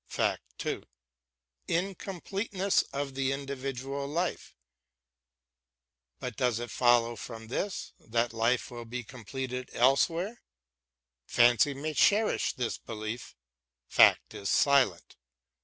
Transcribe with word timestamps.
Fact 0.07 0.41
2, 0.57 0.81
Incompleteness 1.67 2.81
of 2.91 3.13
the 3.13 3.31
individual 3.31 4.07
life. 4.07 4.55
But 6.19 6.35
does 6.35 6.57
it 6.57 6.71
follow 6.71 7.15
from 7.15 7.49
this 7.49 7.93
that 7.99 8.11
that 8.11 8.33
life 8.33 8.71
will 8.71 8.83
be 8.85 9.03
BROWNING 9.03 9.27
AND 9.27 9.33
MONTAIGNE 9.43 9.47
221 9.67 9.67
completed 9.67 9.79
elsewhere? 9.79 10.41
Fancy 11.27 11.75
may 11.75 11.93
cherish 11.93 12.53
this 12.53 12.79
belief; 12.79 13.35
fact 13.89 14.33
is 14.33 14.49
silent. 14.49 15.17